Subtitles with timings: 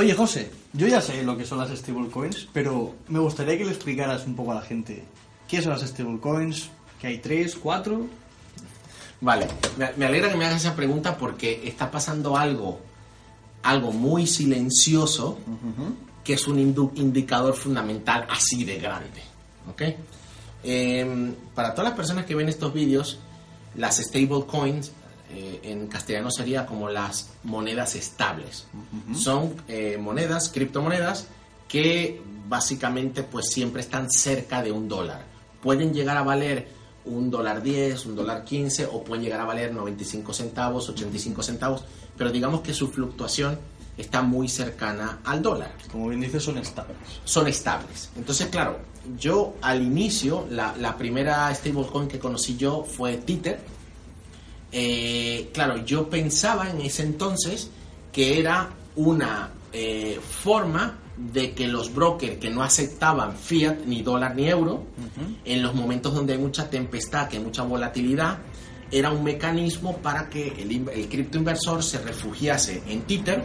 [0.00, 3.72] Oye, José, yo ya sé lo que son las stablecoins, pero me gustaría que le
[3.72, 5.04] explicaras un poco a la gente
[5.46, 8.06] qué son las stablecoins, que hay tres, cuatro.
[9.20, 9.46] Vale,
[9.98, 12.80] me, alegra que me hagas esa pregunta porque está pasando algo,
[13.62, 15.38] algo muy silencioso,
[16.24, 19.20] que es un indicador fundamental así de grande.
[19.70, 19.82] ¿Ok?
[20.64, 23.18] Em, para todas las personas que ven estos vídeos,
[23.74, 24.92] las stablecoins
[25.32, 28.66] eh, en castellano sería como las monedas estables.
[29.14, 31.28] Son eh, monedas, criptomonedas,
[31.68, 35.24] que básicamente pues siempre están cerca de un dólar.
[35.62, 36.68] Pueden llegar a valer
[37.04, 41.84] un dólar 10, un dólar 15 o pueden llegar a valer 95 centavos, 85 centavos,
[42.16, 43.58] pero digamos que su fluctuación
[43.96, 46.96] está muy cercana al dólar Como bien dices, son estables.
[47.24, 48.10] son estables.
[48.16, 48.78] Entonces, claro,
[49.18, 53.60] yo al inicio, la, la primera stablecoin que conocí yo fue Tether.
[54.72, 57.70] Eh, claro, yo pensaba en ese entonces
[58.12, 64.34] que era una eh, forma de que los brokers que no aceptaban fiat, ni dólar,
[64.34, 64.84] ni euro,
[65.44, 68.38] en los momentos donde hay mucha tempestad, que hay mucha volatilidad,
[68.90, 73.44] era un mecanismo para que el, el criptoinversor se refugiase en Tether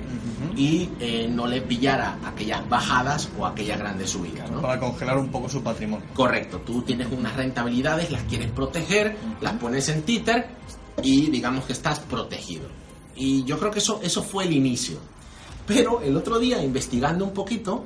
[0.56, 4.50] y eh, no le pillara aquellas bajadas o aquellas grandes subidas.
[4.50, 4.62] ¿no?
[4.62, 6.06] Para congelar un poco su patrimonio.
[6.14, 10.48] Correcto, tú tienes unas rentabilidades, las quieres proteger, las pones en Tether
[11.02, 12.68] y digamos que estás protegido.
[13.16, 14.98] Y yo creo que eso, eso fue el inicio.
[15.66, 17.86] Pero el otro día, investigando un poquito,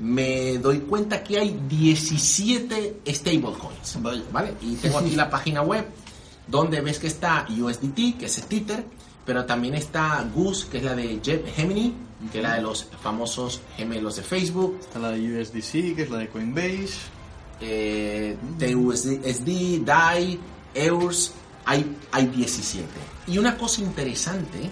[0.00, 3.98] me doy cuenta que hay 17 stablecoins.
[4.32, 4.54] ¿Vale?
[4.62, 5.86] Y tengo aquí la página web
[6.46, 8.84] donde ves que está USDT, que es Tether,
[9.24, 11.94] pero también está Goose, que es la de Jeff Gemini,
[12.32, 14.78] que es la de los famosos gemelos de Facebook.
[14.80, 16.94] Está la de USDC, que es la de Coinbase.
[17.60, 20.38] eh, TUSD, DAI,
[20.74, 21.32] EURS,
[21.68, 22.88] hay, hay 17.
[23.26, 24.70] Y una cosa interesante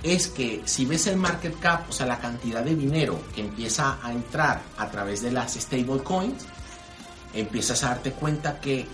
[0.00, 3.98] es que si ves el market cap, o sea, la cantidad de dinero que empieza
[4.00, 6.44] a entrar a través de las stablecoins,
[7.34, 8.86] empiezas a darte cuenta que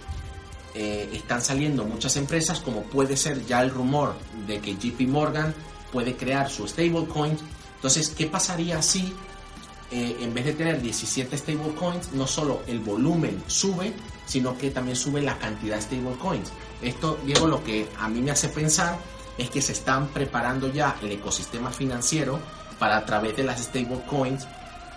[0.75, 4.15] eh, están saliendo muchas empresas, como puede ser ya el rumor
[4.47, 5.55] de que JP Morgan
[5.93, 7.37] puede crear su stablecoin.
[7.75, 9.13] Entonces, ¿qué pasaría si
[9.91, 13.93] eh, en vez de tener 17 stablecoins, no solo el volumen sube,
[14.25, 16.51] sino que también sube la cantidad de stablecoins?
[16.83, 18.99] Esto, Diego, lo que a mí me hace pensar
[19.39, 22.39] es que se están preparando ya el ecosistema financiero
[22.79, 24.47] para a través de las stablecoins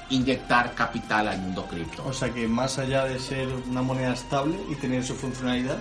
[0.10, 2.04] inyectar capital al mundo cripto.
[2.06, 5.78] O sea que más allá de ser una moneda estable y tener su funcionalidad,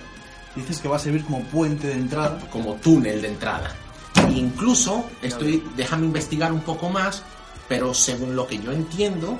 [0.55, 2.39] dices que va a servir como puente de entrada.
[2.51, 3.75] como túnel de entrada.
[4.35, 7.23] Incluso estoy, déjame investigar un poco más,
[7.67, 9.39] pero según lo que yo entiendo,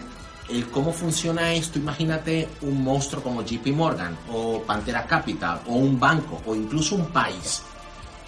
[0.50, 6.00] el cómo funciona esto, imagínate un monstruo como JP Morgan o Pantera Capital o un
[6.00, 7.62] banco o incluso un país.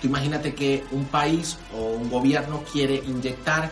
[0.02, 3.72] Tú imagínate que un país o un gobierno quiere inyectar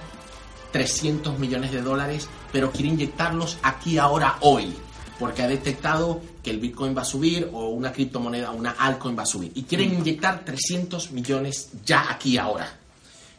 [0.72, 4.74] 300 millones de dólares, pero quiere inyectarlos aquí, ahora, hoy,
[5.18, 9.24] porque ha detectado que el Bitcoin va a subir o una criptomoneda, una altcoin va
[9.24, 12.72] a subir, y quieren inyectar 300 millones ya aquí, ahora.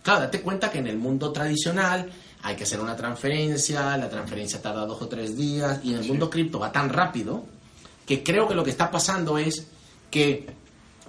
[0.02, 2.10] Claro, date cuenta que en el mundo tradicional
[2.42, 6.04] hay que hacer una transferencia, la transferencia tarda dos o tres días, y en el
[6.06, 7.44] mundo cripto va tan rápido
[8.06, 9.66] que creo que lo que está pasando es
[10.10, 10.46] que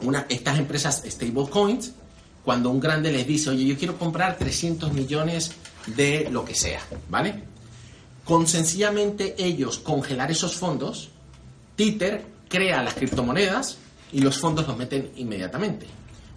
[0.02, 1.94] una, estas empresas stablecoins,
[2.44, 5.52] cuando un grande les dice, oye, yo quiero comprar 300 millones
[5.88, 7.44] de lo que sea, ¿vale?
[8.26, 11.10] Con sencillamente ellos congelar esos fondos,
[11.76, 13.78] Tether crea las criptomonedas
[14.12, 15.88] y los fondos los meten inmediatamente.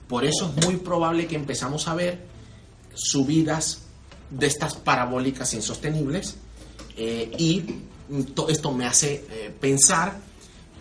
[0.09, 2.25] Por eso es muy probable que empezamos a ver
[2.94, 3.84] subidas
[4.39, 6.37] de estas parabólicas insostenibles
[6.97, 7.62] eh, y
[8.34, 10.19] to- esto me hace eh, pensar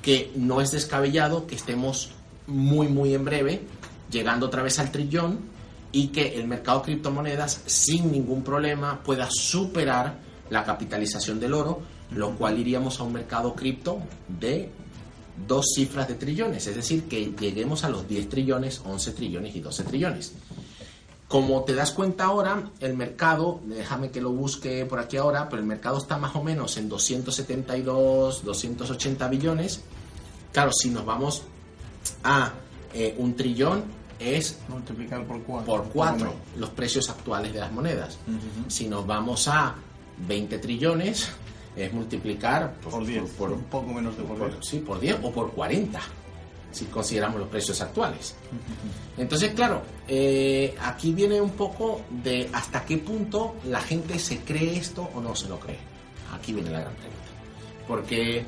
[0.01, 2.11] que no es descabellado que estemos
[2.47, 3.61] muy muy en breve
[4.11, 5.39] llegando otra vez al trillón
[5.91, 10.17] y que el mercado de criptomonedas sin ningún problema pueda superar
[10.49, 11.81] la capitalización del oro,
[12.11, 14.69] lo cual iríamos a un mercado cripto de
[15.47, 19.61] dos cifras de trillones, es decir, que lleguemos a los 10 trillones, 11 trillones y
[19.61, 20.33] 12 trillones.
[21.33, 25.63] Como te das cuenta ahora, el mercado, déjame que lo busque por aquí ahora, pero
[25.63, 29.81] el mercado está más o menos en 272, 280 billones.
[30.51, 31.41] Claro, si nos vamos
[32.23, 32.53] a
[32.93, 33.83] eh, un trillón,
[34.19, 35.65] es Multiplicar por cuatro.
[35.65, 38.19] por 4 los precios actuales de las monedas.
[38.67, 39.73] Si nos vamos a
[40.27, 41.29] 20 trillones,
[41.75, 43.23] es multiplicar pues, Por 10.
[43.31, 44.63] por- un poco menos de por por- 10.
[44.63, 45.99] sí, por 10 o por 40,
[46.73, 48.35] si consideramos los precios actuales.
[49.17, 54.75] Entonces, claro, eh, aquí viene un poco de hasta qué punto la gente se cree
[54.75, 55.77] esto o no se lo cree.
[56.33, 57.23] Aquí viene la gran pregunta.
[57.87, 58.43] Porque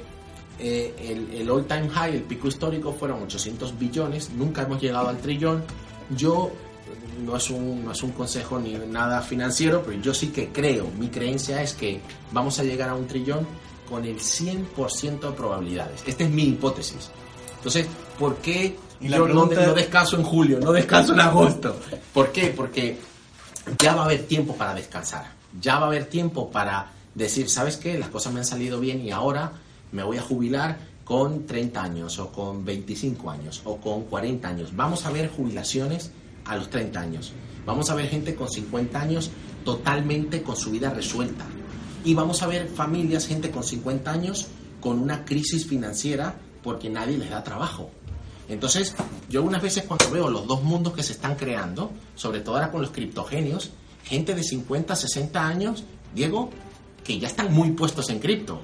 [0.60, 5.18] eh, el, all time high, el pico histórico, fueron 800 billones, nunca hemos llegado al
[5.20, 5.64] trillón.
[6.10, 6.52] Yo
[7.24, 10.88] no es, un, no es un consejo ni nada financiero, pero yo sí que creo,
[10.98, 12.02] mi creencia es que
[12.32, 13.46] vamos a llegar a un trillón
[13.88, 16.04] con el 100% de probabilidades.
[16.08, 17.12] Esta es mi hipótesis.
[17.58, 21.78] Entonces, ¿por qué Y yo no, no descanso en julio, no descanso en agosto?
[22.14, 22.54] ¿Por qué?
[22.56, 22.98] Porque
[23.78, 25.26] ya va a haber tiempo para descansar.
[25.60, 27.98] Ya va a haber tiempo para decir, ¿sabes qué?
[27.98, 29.54] Las cosas me han salido bien y ahora
[29.92, 34.76] me voy a jubilar con 30 años o con 25 años o con 40 años.
[34.76, 36.12] Vamos a ver jubilaciones
[36.46, 37.34] a los 30 años.
[37.66, 39.32] Vamos a ver gente con 50 años
[39.64, 41.46] totalmente con su vida resuelta.
[42.04, 44.48] Y vamos a ver familias, gente con 50 años
[44.80, 47.90] con una crisis financiera porque nadie les da trabajo.
[48.48, 48.96] Entonces,
[49.30, 52.72] yo algunas veces cuando veo los dos mundos que se están creando, sobre todo ahora
[52.72, 53.72] con los criptogenios,
[54.04, 55.84] gente de 50, 60 años,
[56.14, 56.50] Diego,
[57.04, 58.62] que ya están muy puestos en cripto.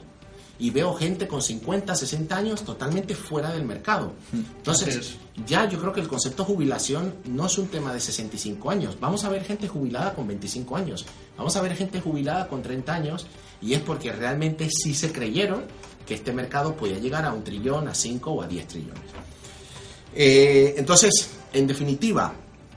[0.59, 4.13] Y veo gente con 50, 60 años totalmente fuera del mercado.
[4.31, 8.69] Entonces, Así ya yo creo que el concepto jubilación no es un tema de 65
[8.69, 8.97] años.
[8.99, 11.05] Vamos a ver gente jubilada con 25 años.
[11.37, 13.27] Vamos a ver gente jubilada con 30 años.
[13.61, 15.63] Y es porque realmente sí se creyeron
[16.05, 19.01] que este mercado podía llegar a un trillón, a 5 o a 10 trillones.
[20.15, 22.33] Eh, entonces, en definitiva,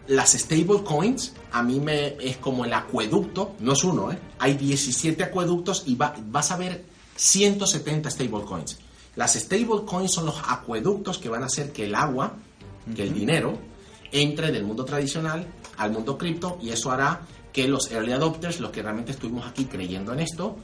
[0.09, 4.19] las stablecoins a mí me es como el acueducto, no es uno, ¿eh?
[4.39, 6.85] hay 17 acueductos y va- vas a ver
[7.17, 8.79] 170 stablecoins.
[9.17, 12.35] Las stablecoins son los acueductos que van a hacer que el agua,
[12.95, 13.59] que el dinero,
[14.13, 15.47] entre del mundo tradicional
[15.77, 17.21] al mundo cripto y eso hará
[17.55, 20.57] que los early adopters, los que realmente estuvimos aquí creyendo en esto,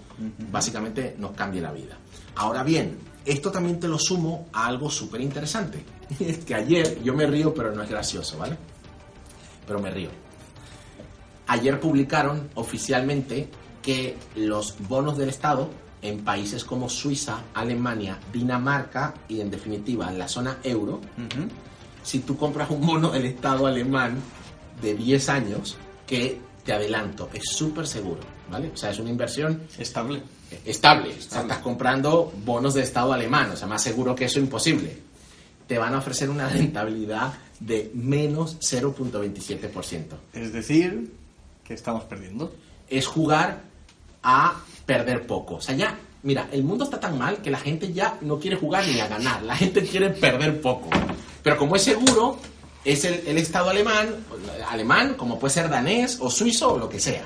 [0.50, 1.96] básicamente nos cambie la vida.
[2.34, 5.84] Ahora bien, esto también te lo sumo a algo súper interesante.
[6.18, 8.56] Es que ayer, yo me río, pero no es gracioso, ¿vale?
[9.68, 10.10] Pero me río.
[11.46, 13.48] Ayer publicaron oficialmente
[13.82, 15.70] que los bonos del Estado
[16.02, 21.00] en países como Suiza, Alemania, Dinamarca y en definitiva en la zona euro,
[22.02, 24.20] si tú compras un bono del Estado alemán
[24.82, 28.20] de 10 años, que te adelanto, es súper seguro,
[28.50, 28.70] ¿vale?
[28.72, 30.22] O sea, es una inversión Estable.
[30.64, 31.10] estable.
[31.18, 34.96] O sea, estás comprando bonos de Estado alemán, o sea, más seguro que eso imposible.
[35.66, 40.04] Te van a ofrecer una rentabilidad de menos 0.27%.
[40.32, 41.12] Es decir,
[41.64, 42.52] que estamos perdiendo.
[42.88, 43.62] Es jugar
[44.22, 45.56] a perder poco.
[45.56, 48.56] O sea, ya, mira, el mundo está tan mal que la gente ya no quiere
[48.56, 50.90] jugar ni a ganar, la gente quiere perder poco.
[51.42, 52.38] Pero como es seguro,
[52.84, 54.16] es el, el Estado alemán,
[54.68, 57.24] alemán, como puede ser danés o suizo o lo que sea.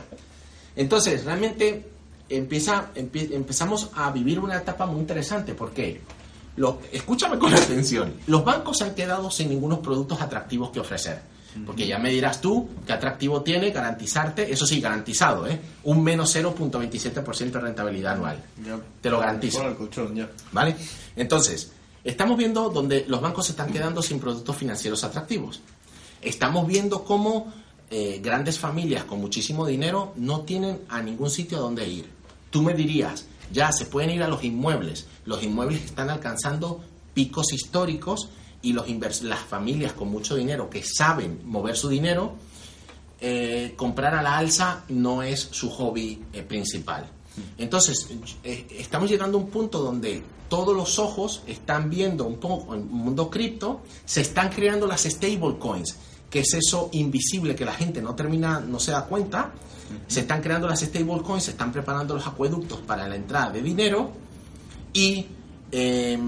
[0.77, 1.89] Entonces, realmente
[2.29, 5.55] empieza, empie- empezamos a vivir una etapa muy interesante.
[5.55, 6.01] porque
[6.57, 8.15] Lo, escúchame con atención.
[8.27, 11.35] Los bancos se han quedado sin ningunos productos atractivos que ofrecer.
[11.65, 15.57] Porque ya me dirás tú qué atractivo tiene garantizarte, eso sí, garantizado, ¿eh?
[15.85, 18.43] un menos 0.27% de rentabilidad anual.
[18.67, 18.77] Ya.
[19.01, 19.59] Te lo garantizo.
[19.59, 20.29] Por el colchón, ya.
[20.51, 20.75] ¿Vale?
[21.15, 21.71] Entonces,
[22.05, 25.61] estamos viendo donde los bancos se están quedando sin productos financieros atractivos.
[26.21, 27.53] Estamos viendo cómo
[27.91, 32.09] eh, grandes familias con muchísimo dinero no tienen a ningún sitio a donde ir.
[32.51, 35.07] Tú me dirías, ya se pueden ir a los inmuebles.
[35.25, 36.83] Los inmuebles están alcanzando
[37.15, 38.29] picos históricos
[38.63, 42.35] y las familias con mucho dinero que saben mover su dinero
[43.27, 47.07] eh, comprar a la alza no es su hobby eh, principal.
[47.59, 48.09] Entonces,
[48.43, 52.85] eh, estamos llegando a un punto donde todos los ojos están viendo un poco el
[52.85, 55.97] mundo cripto, se están creando las stablecoins,
[56.31, 59.53] que es eso invisible que la gente no termina, no se da cuenta.
[60.07, 64.11] Se están creando las stablecoins, se están preparando los acueductos para la entrada de dinero
[64.93, 65.27] y
[65.77, 66.19] eh,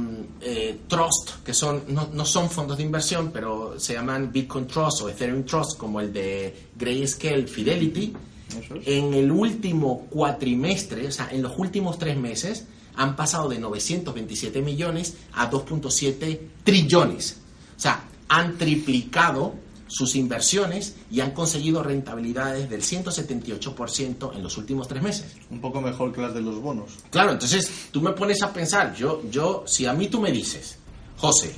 [0.41, 5.03] eh, Trust, que son, no, no son fondos de inversión, pero se llaman Bitcoin Trust
[5.03, 8.13] o Ethereum Trust, como el de Grayscale Fidelity.
[8.51, 8.87] Eso es.
[8.87, 14.63] En el último cuatrimestre, o sea, en los últimos tres meses, han pasado de 927
[14.63, 17.39] millones a 2.7 trillones.
[17.77, 19.55] O sea, han triplicado
[19.89, 25.37] sus inversiones y han conseguido rentabilidades del 178% en los últimos tres meses.
[25.51, 26.91] Un poco mejor que las de los bonos.
[27.11, 30.79] Claro, entonces tú me pones a pensar, yo, yo, si a mí tú me dices,
[31.17, 31.55] José,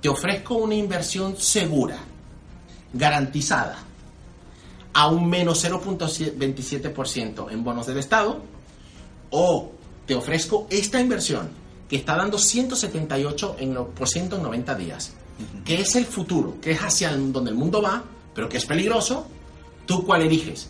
[0.00, 1.98] te ofrezco una inversión segura,
[2.92, 3.84] garantizada,
[4.98, 8.40] a un menos 0.27% en bonos del Estado,
[9.30, 9.70] o
[10.06, 11.50] te ofrezco esta inversión
[11.88, 15.12] que está dando 178% en, por ciento en 90 días,
[15.64, 18.02] que es el futuro, que es hacia el- donde el mundo va,
[18.34, 19.26] pero que es peligroso,
[19.86, 20.68] ¿tú cuál eliges?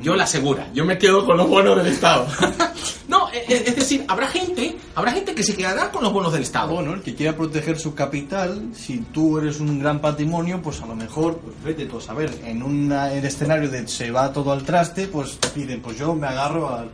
[0.00, 2.26] Yo la segura, yo me quedo con los bonos del Estado.
[3.08, 6.32] no, e- e- es decir, habrá gente, habrá gente que se quedará con los bonos
[6.32, 6.74] del Estado.
[6.74, 10.86] bueno, el que quiera proteger su capital, si tú eres un gran patrimonio, pues a
[10.86, 14.64] lo mejor, pues vete tú a saber, en un escenario de se va todo al
[14.64, 16.86] traste, pues piden, pues yo me agarro a,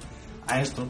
[0.46, 0.86] a esto.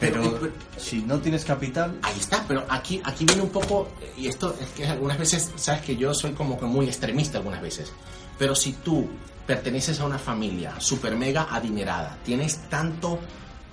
[0.00, 0.38] Pero
[0.76, 4.68] si no tienes capital, Ahí está, pero aquí, aquí viene un poco, y esto es
[4.68, 7.92] que algunas veces, sabes que yo soy como que muy extremista algunas veces,
[8.38, 9.08] pero si tú
[9.48, 13.18] perteneces a una familia super mega adinerada, tienes tanto,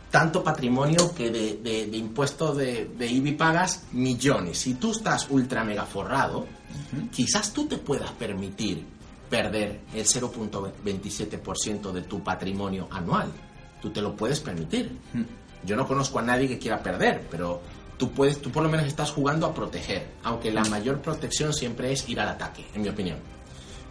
[0.10, 5.28] tanto patrimonio que de, de, de impuestos de, de IBI pagas millones, si tú estás
[5.30, 6.48] ultra mega forrado,
[7.12, 8.86] quizás tú te puedas permitir
[9.30, 13.30] perder el 0.27% de tu patrimonio anual.
[13.82, 14.98] Tú te lo puedes permitir.
[15.66, 17.62] Yo no conozco a nadie que quiera perder, pero
[17.98, 21.92] tú puedes, tú por lo menos estás jugando a proteger, aunque la mayor protección siempre
[21.92, 23.18] es ir al ataque, en mi opinión.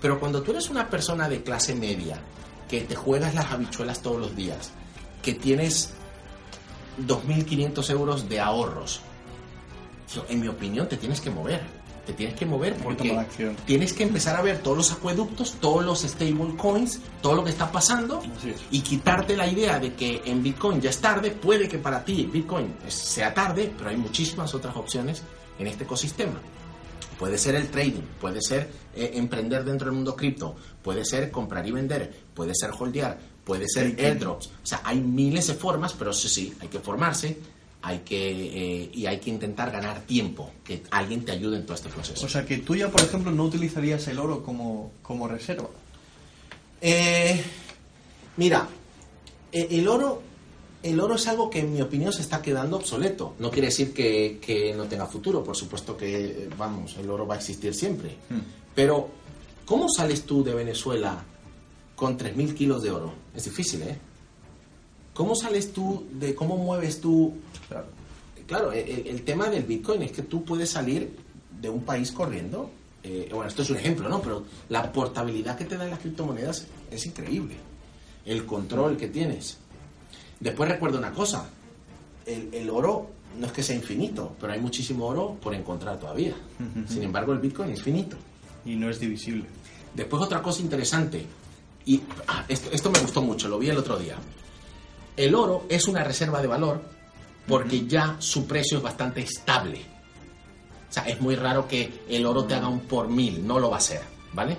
[0.05, 2.21] Pero cuando tú eres una persona de clase media,
[2.69, 4.71] que te juegas las habichuelas todos los días,
[5.23, 5.95] que tienes
[7.07, 9.01] 2.500 euros de ahorros,
[10.29, 11.63] en mi opinión te tienes que mover.
[12.05, 13.27] Te tienes que mover que porque
[13.65, 17.49] tienes que empezar a ver todos los acueductos, todos los stable coins, todo lo que
[17.49, 18.61] está pasando es.
[18.71, 21.31] y quitarte la idea de que en Bitcoin ya es tarde.
[21.31, 25.23] Puede que para ti Bitcoin sea tarde, pero hay muchísimas otras opciones
[25.59, 26.43] en este ecosistema.
[27.19, 31.67] Puede ser el trading, puede ser eh, emprender dentro del mundo cripto, puede ser comprar
[31.67, 34.47] y vender, puede ser holdear, puede ser airdrops.
[34.47, 37.37] O sea, hay miles de formas, pero sí, sí, hay que formarse
[37.85, 41.75] hay que, eh, y hay que intentar ganar tiempo, que alguien te ayude en todo
[41.75, 42.25] este proceso.
[42.25, 45.69] o sea que tú ya, por ejemplo, no utilizarías el oro como, como reserva.
[46.81, 47.43] Eh,
[48.39, 48.67] mira,
[49.53, 50.23] eh, el oro,
[50.85, 53.35] el oro es algo que en mi opinión se está quedando obsoleto.
[53.39, 57.35] No quiere decir que, que no tenga futuro, por supuesto que, vamos, el oro va
[57.35, 58.17] a existir siempre.
[58.75, 59.09] Pero,
[59.65, 61.25] ¿cómo sales tú de Venezuela
[61.97, 63.13] con 3.000 kilos de oro?
[63.35, 63.99] Es difícil, ¿eh?
[65.15, 67.35] ¿Cómo sales tú de, cómo mueves tú
[67.69, 67.87] Claro.
[68.47, 71.17] Claro, el, el tema del Bitcoin es que tú puedes salir
[71.61, 72.71] de un país corriendo.
[73.03, 74.21] eh, bueno, esto es un ejemplo, ¿no?
[74.21, 77.57] Pero la portabilidad que te dan las criptomonedas es increíble.
[78.27, 79.59] El control que tienes.
[80.45, 81.49] Después recuerda una cosa.
[82.27, 83.09] El, el oro
[83.41, 86.35] no es que sea infinito, pero hay muchísimo oro por encontrar todavía.
[86.87, 88.19] Sin embargo, el Bitcoin es finito.
[88.63, 89.47] Y no es divisible.
[89.95, 91.25] Después otra cosa interesante,
[91.87, 94.17] y ah, esto, esto me gustó mucho, lo vi el otro día.
[95.17, 96.83] El oro es una reserva de valor
[97.49, 99.81] porque ya su precio es bastante estable.
[100.91, 103.71] O sea, es muy raro que el oro te haga un por mil, no lo
[103.71, 104.03] va a hacer,
[104.35, 104.59] ¿vale?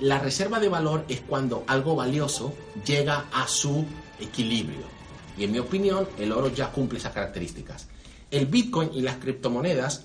[0.00, 2.54] La reserva de valor es cuando algo valioso
[2.86, 3.84] llega a su
[4.18, 4.99] equilibrio.
[5.40, 7.88] Y en mi opinión, el oro ya cumple esas características.
[8.30, 10.04] El Bitcoin y las criptomonedas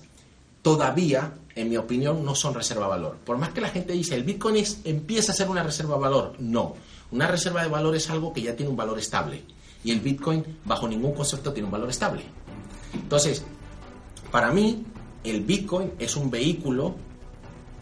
[0.61, 3.17] todavía, en mi opinión, no son reserva de valor.
[3.25, 6.01] Por más que la gente dice, el Bitcoin es- empieza a ser una reserva de
[6.01, 6.75] valor, no.
[7.11, 9.43] Una reserva de valor es algo que ya tiene un valor estable.
[9.83, 12.23] Y el Bitcoin, bajo ningún concepto, tiene un valor estable.
[12.93, 13.43] Entonces,
[14.31, 14.85] para mí,
[15.25, 16.95] el Bitcoin es un vehículo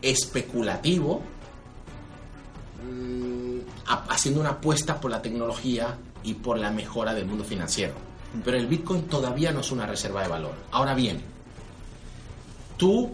[0.01, 1.21] especulativo
[2.83, 3.59] mm,
[4.09, 7.93] haciendo una apuesta por la tecnología y por la mejora del mundo financiero.
[8.43, 10.53] Pero el Bitcoin todavía no es una reserva de valor.
[10.71, 11.21] Ahora bien,
[12.77, 13.11] tú,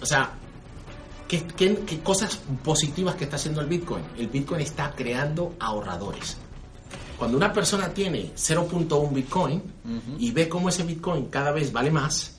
[0.00, 0.30] o sea,
[1.26, 4.04] ¿qué, qué, qué cosas positivas que está haciendo el Bitcoin?
[4.16, 6.36] El Bitcoin está creando ahorradores.
[7.18, 9.62] Cuando una persona tiene 0.1 Bitcoin
[10.18, 12.36] y ve cómo ese Bitcoin cada vez vale más,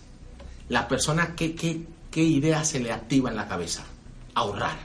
[0.70, 3.84] la persona, ¿qué, qué, qué idea se le activa en la cabeza?
[4.34, 4.78] Ahorrar.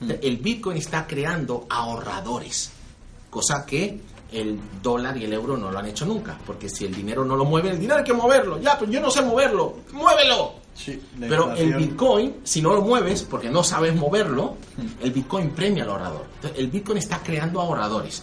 [0.00, 2.70] El Bitcoin está creando ahorradores,
[3.30, 3.98] cosa que
[4.32, 7.36] el dólar y el euro no lo han hecho nunca, porque si el dinero no
[7.36, 10.66] lo mueve, el dinero hay que moverlo, ya, pero yo no sé moverlo, muévelo.
[10.74, 14.58] Sí, Pero el Bitcoin, si no lo mueves porque no sabes moverlo,
[15.00, 16.26] el Bitcoin premia al ahorrador.
[16.34, 18.22] Entonces, el Bitcoin está creando ahorradores.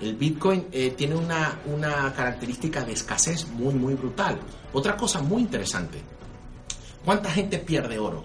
[0.00, 4.36] El Bitcoin eh, tiene una, una característica de escasez muy, muy brutal.
[4.72, 6.02] Otra cosa muy interesante.
[7.04, 8.24] ¿Cuánta gente pierde oro?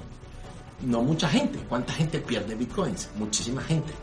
[0.81, 1.59] No mucha gente.
[1.69, 3.09] ¿Cuánta gente pierde Bitcoins?
[3.15, 3.93] Muchísima gente.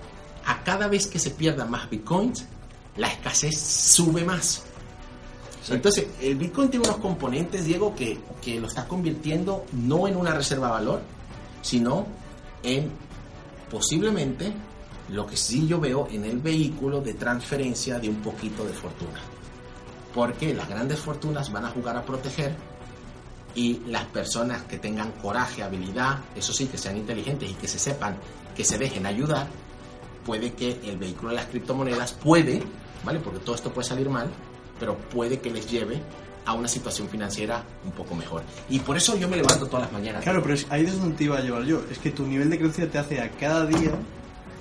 [0.47, 2.47] A cada vez que se pierda más Bitcoins,
[2.99, 4.65] la escasez sube más.
[5.71, 10.33] Entonces, el Bitcoin tiene unos componentes, Diego, que, que lo está convirtiendo no en una
[10.33, 11.03] reserva de valor,
[11.63, 12.07] sino
[12.63, 12.91] en
[13.71, 14.53] posiblemente
[15.11, 19.21] lo que sí yo veo en el vehículo de transferencia de un poquito de fortuna.
[20.15, 22.55] Porque las grandes fortunas van a jugar a proteger
[23.55, 27.79] y las personas que tengan coraje, habilidad, eso sí, que sean inteligentes y que se
[27.79, 28.17] sepan,
[28.57, 29.49] que se dejen ayudar,
[30.25, 32.63] puede que el vehículo de las criptomonedas puede,
[33.05, 33.21] ¿vale?
[33.21, 34.29] Porque todo esto puede salir mal,
[34.79, 36.01] pero puede que les lleve
[36.45, 38.43] a una situación financiera un poco mejor.
[38.71, 40.23] Y por eso yo me levanto todas las mañanas.
[40.23, 41.83] Claro, pero ahí es donde te iba a llevar yo.
[41.91, 43.93] Es que tu nivel de creencia te hace a cada día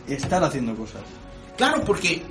[0.07, 1.01] estar haciendo cosas.
[1.57, 2.23] Claro, porque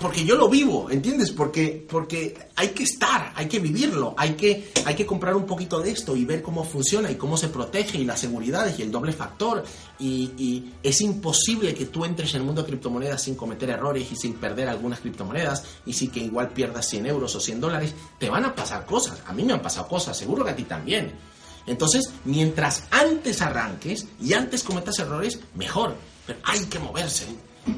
[0.00, 1.30] porque yo lo vivo, ¿entiendes?
[1.30, 5.80] Porque, porque hay que estar, hay que vivirlo, hay que, hay que comprar un poquito
[5.80, 8.90] de esto y ver cómo funciona y cómo se protege y las seguridades y el
[8.90, 9.62] doble factor.
[9.98, 14.10] Y, y es imposible que tú entres en el mundo de criptomonedas sin cometer errores
[14.10, 17.94] y sin perder algunas criptomonedas y sin que igual pierdas 100 euros o 100 dólares.
[18.18, 20.64] Te van a pasar cosas, a mí me han pasado cosas, seguro que a ti
[20.64, 21.12] también.
[21.66, 25.94] Entonces, mientras antes arranques y antes cometas errores, mejor.
[26.26, 27.26] Pero hay que moverse.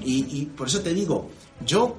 [0.02, 1.31] Y, y por eso te digo,
[1.64, 1.97] yo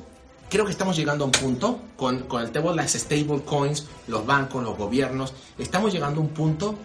[0.50, 3.86] creo que estamos llegando a un punto con, con el tema de las stable coins,
[4.08, 6.76] los bancos, los gobiernos, estamos llegando a un punto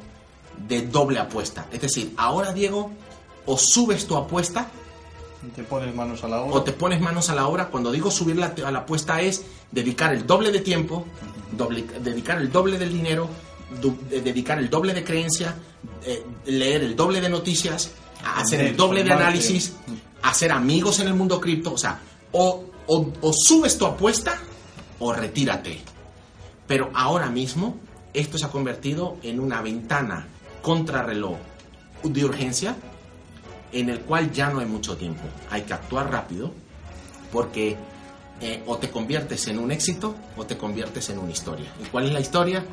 [0.68, 1.66] de doble apuesta.
[1.73, 2.90] Es decir, ahora Diego,
[3.47, 4.68] o subes tu apuesta,
[5.56, 6.56] te pones manos a la obra.
[6.56, 7.68] O te pones manos a la obra.
[7.68, 11.04] Cuando digo subir la, a la apuesta es dedicar el doble de tiempo,
[11.56, 13.28] doble, dedicar el doble del dinero,
[13.80, 15.56] du, dedicar el doble de creencia,
[16.04, 17.90] eh, leer el doble de noticias,
[18.25, 19.75] hacer el doble de análisis,
[20.22, 21.72] hacer amigos en el mundo cripto.
[21.72, 22.00] O sea,
[22.32, 24.38] o, o, subes tu apuesta
[24.98, 25.80] o retírate.
[26.66, 27.76] Pero ahora mismo
[28.12, 30.26] esto se ha convertido en una ventana
[30.62, 31.36] contrarreloj
[32.04, 32.76] de urgencia
[33.72, 35.22] en el cual ya no hay mucho tiempo.
[35.50, 36.52] Hay que actuar rápido
[37.32, 37.76] porque
[38.40, 41.72] eh, o te conviertes en un éxito o te conviertes en una historia.
[41.80, 42.64] ¿Y cuál es la historia?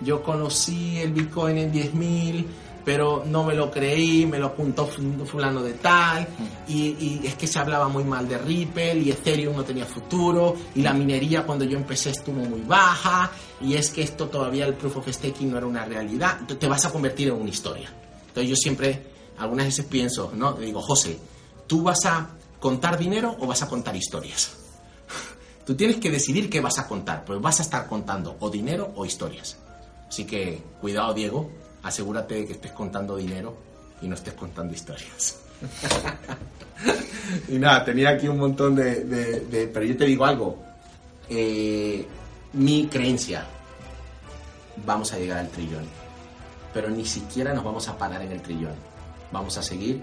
[0.00, 2.44] Yo conocí el Bitcoin en 10.000,
[2.84, 6.26] pero no me lo creí, me lo apuntó fulano de tal,
[6.68, 10.56] y, y, es que se hablaba muy mal de Ripple, y Ethereum no tenía futuro,
[10.74, 14.74] y la minería cuando yo empecé estuvo muy baja, y es que esto todavía el
[14.74, 17.92] proof of staking no era una realidad, te vas a convertir en una historia.
[18.28, 19.02] Entonces yo siempre,
[19.38, 20.54] algunas veces pienso, ¿no?
[20.54, 21.18] Digo, José,
[21.66, 24.52] ¿tú vas a contar dinero o vas a contar historias?
[25.66, 28.90] Tú tienes que decidir qué vas a contar, pues vas a estar contando o dinero
[28.96, 29.58] o historias.
[30.08, 31.50] Así que cuidado, Diego,
[31.82, 33.56] asegúrate de que estés contando dinero
[34.00, 35.38] y no estés contando historias.
[37.48, 39.70] y nada, tenía aquí un montón de...
[39.72, 40.58] pero yo te digo algo.
[41.28, 42.06] Eh,
[42.54, 43.46] mi creencia,
[44.84, 45.84] vamos a llegar al trillón.
[46.74, 48.74] Pero ni siquiera nos vamos a parar en el trillón.
[49.30, 50.02] Vamos a seguir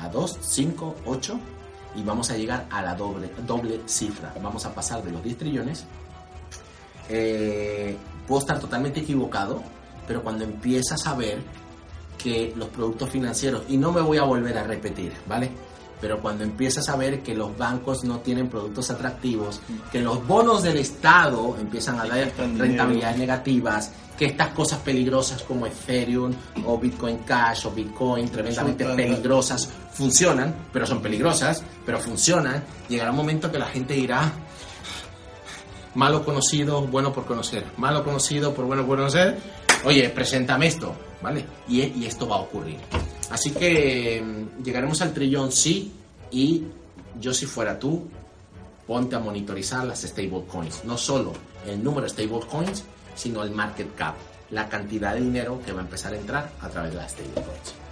[0.00, 1.40] a 2, 5, 8
[1.96, 4.34] y vamos a llegar a la doble, doble cifra.
[4.42, 5.84] Vamos a pasar de los 10 trillones.
[7.08, 9.62] Eh, puedo estar totalmente equivocado,
[10.06, 11.38] pero cuando empiezas a ver
[12.16, 15.50] que los productos financieros, y no me voy a volver a repetir, ¿vale?
[16.00, 20.62] Pero cuando empiezas a ver que los bancos no tienen productos atractivos, que los bonos
[20.62, 27.18] del Estado empiezan a dar rentabilidades negativas, que estas cosas peligrosas como Ethereum o Bitcoin
[27.18, 33.58] Cash o Bitcoin tremendamente peligrosas funcionan, pero son peligrosas, pero funcionan, llegará un momento que
[33.58, 34.32] la gente dirá,
[35.94, 39.38] malo conocido, bueno por conocer, malo conocido por bueno por conocer,
[39.84, 41.44] oye, preséntame esto, ¿vale?
[41.68, 42.78] Y, esto va a ocurrir.
[43.30, 45.92] Así que mm, llegaremos al trillón sí
[46.30, 46.64] y
[47.20, 48.08] yo si fuera tú,
[48.86, 51.32] ponte a monitorizar las stablecoins, no solo
[51.66, 52.84] el número de stablecoins,
[53.14, 54.14] sino el market cap,
[54.50, 57.85] la cantidad de dinero que va a empezar a entrar a través de las stablecoins.